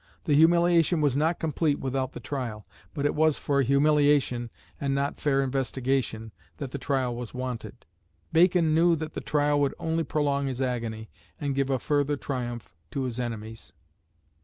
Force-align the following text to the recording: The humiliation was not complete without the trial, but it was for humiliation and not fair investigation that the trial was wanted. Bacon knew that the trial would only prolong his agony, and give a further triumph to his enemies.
The 0.23 0.33
humiliation 0.33 0.99
was 0.99 1.15
not 1.15 1.37
complete 1.39 1.77
without 1.77 2.13
the 2.13 2.19
trial, 2.19 2.65
but 2.95 3.05
it 3.05 3.13
was 3.13 3.37
for 3.37 3.61
humiliation 3.61 4.49
and 4.79 4.95
not 4.95 5.19
fair 5.19 5.43
investigation 5.43 6.31
that 6.57 6.71
the 6.71 6.79
trial 6.79 7.15
was 7.15 7.35
wanted. 7.35 7.85
Bacon 8.33 8.73
knew 8.73 8.95
that 8.95 9.13
the 9.13 9.21
trial 9.21 9.59
would 9.59 9.75
only 9.77 10.03
prolong 10.03 10.47
his 10.47 10.59
agony, 10.59 11.11
and 11.39 11.53
give 11.53 11.69
a 11.69 11.77
further 11.77 12.17
triumph 12.17 12.73
to 12.89 13.03
his 13.03 13.19
enemies. 13.19 13.73